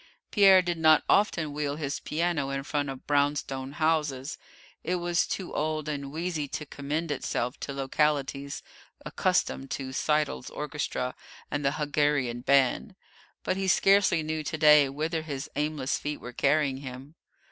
Pierre 0.31 0.63
did 0.63 0.79
not 0.79 1.03
often 1.07 1.53
wheel 1.53 1.75
his 1.75 1.99
piano 1.99 2.49
in 2.49 2.63
front 2.63 2.89
of 2.89 3.05
brown 3.05 3.35
stone 3.35 3.73
houses; 3.73 4.39
it 4.83 4.95
was 4.95 5.27
too 5.27 5.53
old 5.53 5.87
and 5.87 6.11
wheezy 6.11 6.47
to 6.47 6.65
commend 6.65 7.11
itself 7.11 7.59
to 7.59 7.71
localities 7.71 8.63
accustomed 9.05 9.69
to 9.69 9.89
Seidl's 9.93 10.49
orchestra 10.49 11.13
and 11.51 11.63
the 11.63 11.73
Hungarian 11.73 12.41
band; 12.41 12.95
but 13.43 13.57
he 13.57 13.67
scarcely 13.67 14.23
knew 14.23 14.43
to 14.43 14.57
day 14.57 14.89
whither 14.89 15.21
his 15.21 15.51
aimless 15.55 15.99
feet 15.99 16.17
were 16.19 16.33
carrying 16.33 16.77
him. 16.77 17.13